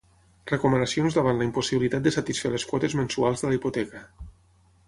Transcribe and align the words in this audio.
Recomanacions 0.51 1.17
davant 1.17 1.37
la 1.41 1.45
impossibilitat 1.49 2.07
de 2.07 2.13
satisfer 2.17 2.53
les 2.57 2.65
quotes 2.73 2.99
mensuals 3.03 3.45
de 3.45 3.53
la 3.53 3.59
hipoteca. 3.59 4.07